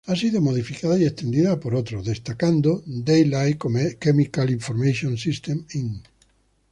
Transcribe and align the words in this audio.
Ha 0.07 0.15
sido 0.15 0.41
modificada 0.41 0.97
y 0.97 1.03
extendida 1.05 1.59
por 1.59 1.75
otros, 1.75 2.03
destacando 2.05 2.81
Daylight 2.87 3.61
Chemical 4.01 4.49
Information 4.49 5.15
Systems 5.15 5.75
Inc. 5.75 6.03